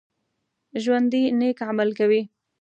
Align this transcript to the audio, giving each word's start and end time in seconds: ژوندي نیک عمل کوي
ژوندي 0.83 1.23
نیک 1.39 1.59
عمل 1.69 1.89
کوي 1.99 2.21